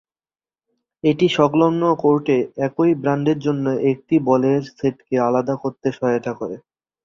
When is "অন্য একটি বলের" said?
3.45-4.61